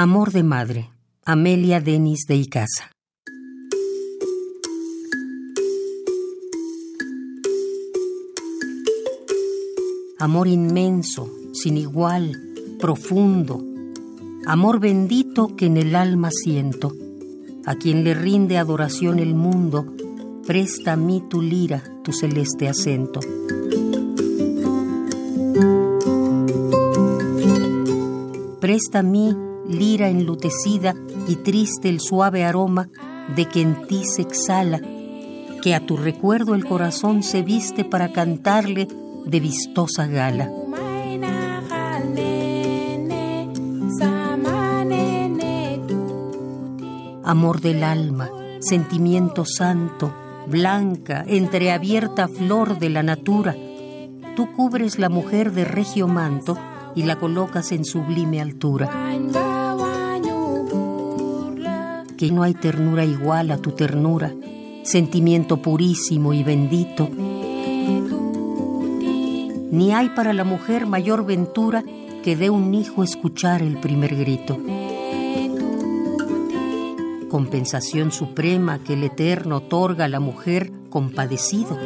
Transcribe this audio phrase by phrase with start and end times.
[0.00, 0.90] Amor de Madre,
[1.24, 2.92] Amelia Denis de Icaza.
[10.20, 12.30] Amor inmenso, sin igual,
[12.78, 13.60] profundo,
[14.46, 16.92] amor bendito que en el alma siento.
[17.66, 19.96] A quien le rinde adoración el mundo,
[20.46, 23.18] presta a mí tu lira, tu celeste acento.
[28.60, 29.34] Presta a mí
[29.68, 30.94] lira enlutecida
[31.28, 32.88] y triste el suave aroma
[33.36, 34.80] de que en ti se exhala,
[35.62, 38.88] que a tu recuerdo el corazón se viste para cantarle
[39.26, 40.50] de vistosa gala.
[47.24, 48.30] Amor del alma,
[48.60, 50.14] sentimiento santo,
[50.46, 53.54] blanca, entreabierta flor de la natura,
[54.34, 56.56] tú cubres la mujer de regio manto
[56.94, 59.07] y la colocas en sublime altura.
[62.18, 64.34] Que no hay ternura igual a tu ternura,
[64.82, 67.08] sentimiento purísimo y bendito.
[69.70, 71.84] Ni hay para la mujer mayor ventura
[72.24, 74.58] que de un hijo escuchar el primer grito.
[77.30, 81.78] Compensación suprema que el Eterno otorga a la mujer compadecido.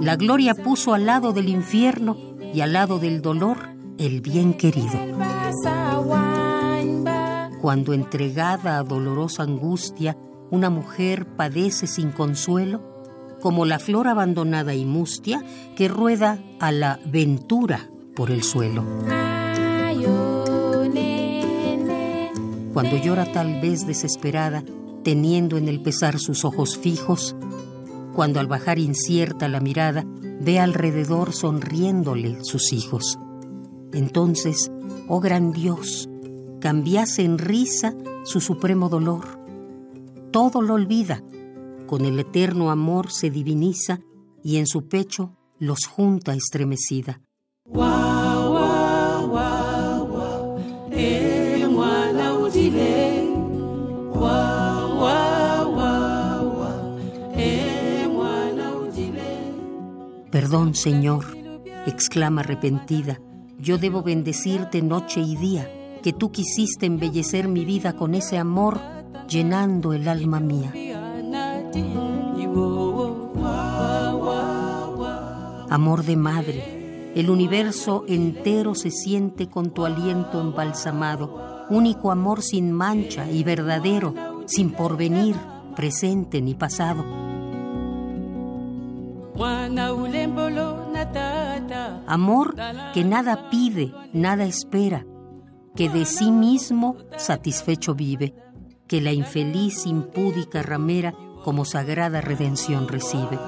[0.00, 2.16] La gloria puso al lado del infierno
[2.54, 3.68] y al lado del dolor
[3.98, 4.98] el bien querido.
[7.62, 10.18] Cuando entregada a dolorosa angustia,
[10.50, 12.82] una mujer padece sin consuelo,
[13.40, 15.44] como la flor abandonada y mustia
[15.76, 18.84] que rueda a la ventura por el suelo.
[22.72, 24.64] Cuando llora tal vez desesperada,
[25.04, 27.36] teniendo en el pesar sus ojos fijos,
[28.12, 30.04] cuando al bajar incierta la mirada
[30.40, 33.20] ve alrededor sonriéndole sus hijos.
[33.92, 34.72] Entonces,
[35.06, 36.08] oh gran Dios,
[36.62, 39.26] cambiase en risa su supremo dolor.
[40.30, 41.20] Todo lo olvida,
[41.88, 43.98] con el eterno amor se diviniza
[44.44, 47.20] y en su pecho los junta estremecida.
[60.30, 61.24] Perdón, Señor,
[61.86, 63.20] exclama arrepentida,
[63.58, 65.68] yo debo bendecirte noche y día,
[66.02, 68.80] que tú quisiste embellecer mi vida con ese amor,
[69.28, 70.72] llenando el alma mía.
[75.70, 82.72] Amor de madre, el universo entero se siente con tu aliento embalsamado, único amor sin
[82.72, 85.36] mancha y verdadero, sin porvenir,
[85.74, 87.04] presente ni pasado.
[92.06, 92.54] Amor
[92.92, 95.06] que nada pide, nada espera,
[95.74, 98.34] que de sí mismo satisfecho vive,
[98.86, 103.38] que la infeliz impúdica ramera como sagrada redención recibe.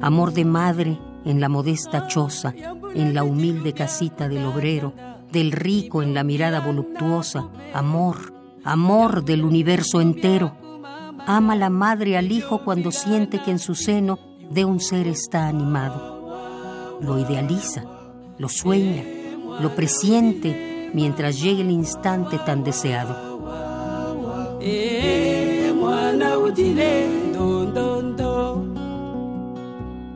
[0.00, 2.54] Amor de madre en la modesta choza,
[2.94, 4.94] en la humilde casita del obrero,
[5.32, 8.35] del rico en la mirada voluptuosa, amor,
[8.66, 10.52] amor del universo entero.
[11.24, 14.18] Ama la madre al hijo cuando siente que en su seno
[14.50, 16.98] de un ser está animado.
[17.00, 17.84] Lo idealiza,
[18.38, 19.04] lo sueña,
[19.60, 23.36] lo presiente mientras llegue el instante tan deseado.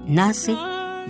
[0.06, 0.56] Nace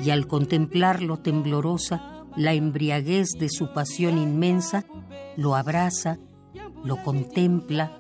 [0.05, 4.85] y al contemplarlo temblorosa, la embriaguez de su pasión inmensa,
[5.37, 6.19] lo abraza,
[6.85, 7.93] lo contempla,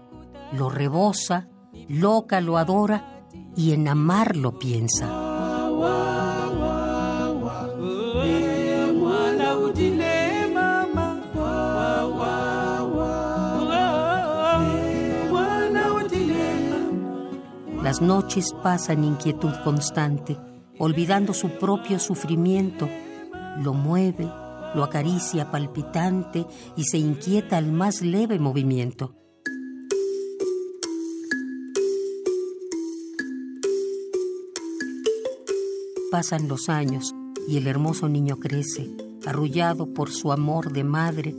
[0.52, 1.48] lo rebosa,
[1.88, 3.26] loca lo adora
[3.56, 5.06] y en amarlo piensa.
[17.82, 20.36] Las noches pasan inquietud constante
[20.80, 22.88] olvidando su propio sufrimiento,
[23.59, 24.32] lo mueve,
[24.74, 26.46] lo acaricia palpitante
[26.76, 29.14] y se inquieta al más leve movimiento.
[36.10, 37.14] Pasan los años
[37.46, 38.90] y el hermoso niño crece,
[39.26, 41.34] arrullado por su amor de madre,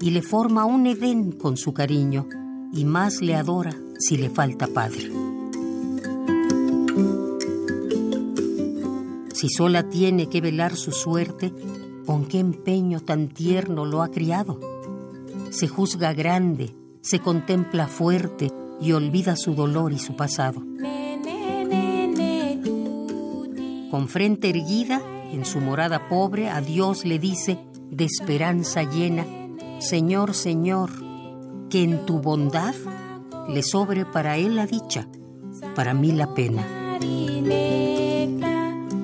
[0.00, 2.28] y le forma un Edén con su cariño,
[2.72, 5.10] y más le adora si le falta padre.
[9.32, 11.52] Si sola tiene que velar su suerte,
[12.10, 14.58] ¿con qué empeño tan tierno lo ha criado?
[15.50, 20.60] Se juzga grande, se contempla fuerte, y olvida su dolor y su pasado.
[23.92, 27.60] Con frente erguida, en su morada pobre, a Dios le dice,
[27.92, 29.24] de esperanza llena,
[29.78, 30.90] Señor, Señor,
[31.70, 32.74] que en tu bondad
[33.48, 35.06] le sobre para él la dicha,
[35.76, 36.66] para mí la pena.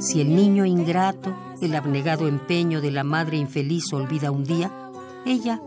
[0.07, 4.71] Si el niño ingrato, el abnegado empeño de la madre infeliz olvida un día,
[5.25, 5.61] ella,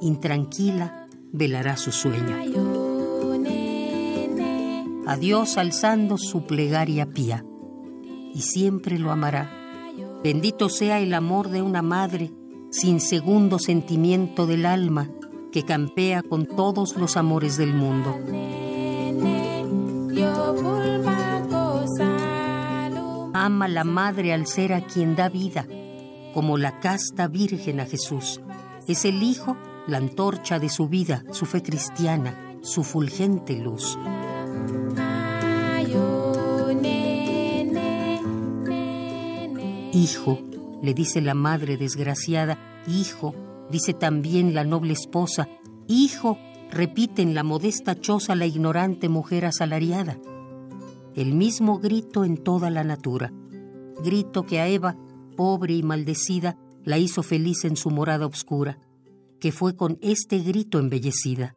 [0.00, 2.36] intranquila, velará su sueño.
[5.06, 7.44] A Dios alzando su plegaria pía,
[8.34, 9.48] y siempre lo amará.
[10.24, 12.32] Bendito sea el amor de una madre
[12.70, 15.08] sin segundo sentimiento del alma
[15.52, 18.18] que campea con todos los amores del mundo.
[23.44, 25.66] Ama la madre al ser a quien da vida,
[26.32, 28.40] como la casta virgen a Jesús.
[28.88, 33.98] Es el Hijo la antorcha de su vida, su fe cristiana, su fulgente luz.
[39.92, 40.38] Hijo,
[40.82, 43.34] le dice la madre desgraciada, hijo,
[43.70, 45.50] dice también la noble esposa,
[45.86, 46.38] hijo,
[46.70, 50.16] repite en la modesta choza la ignorante mujer asalariada.
[51.14, 53.32] El mismo grito en toda la natura,
[54.02, 54.96] grito que a Eva,
[55.36, 58.80] pobre y maldecida, la hizo feliz en su morada oscura,
[59.38, 61.56] que fue con este grito embellecida.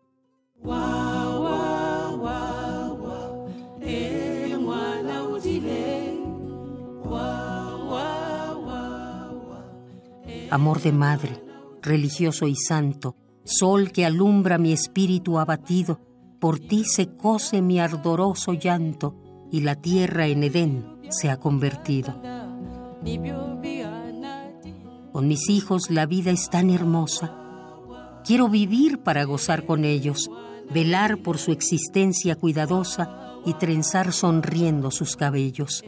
[10.49, 11.43] amor de madre,
[11.81, 15.99] religioso y santo, sol que alumbra mi espíritu abatido,
[16.39, 22.21] por ti se cose mi ardoroso llanto y la tierra en Edén se ha convertido.
[25.11, 27.33] Con mis hijos la vida es tan hermosa.
[28.25, 30.29] Quiero vivir para gozar con ellos,
[30.73, 35.83] velar por su existencia cuidadosa y trenzar sonriendo sus cabellos,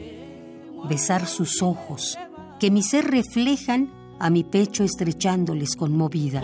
[0.87, 2.17] besar sus ojos,
[2.59, 6.41] que mi ser reflejan a mi pecho estrechándoles conmovida.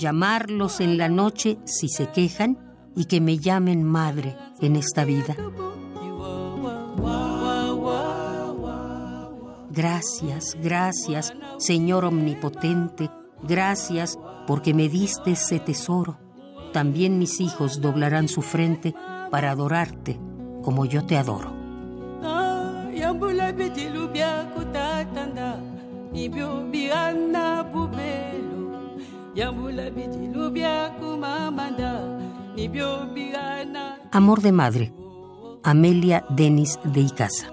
[0.00, 2.56] Llamarlos en la noche si se quejan
[2.96, 5.36] y que me llamen madre en esta vida.
[9.70, 13.10] Gracias, gracias, Señor Omnipotente,
[13.42, 16.18] gracias porque me diste ese tesoro.
[16.72, 18.94] También mis hijos doblarán su frente
[19.30, 20.18] para adorarte
[20.62, 21.52] como yo te adoro.
[34.12, 34.92] Amor de madre,
[35.62, 37.46] Amelia Denis de Icaza.